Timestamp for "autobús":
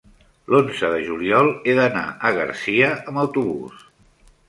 3.29-3.89